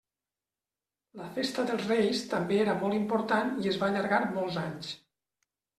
[1.19, 4.95] La festa dels Reis també era molt important i es va allargar molts anys.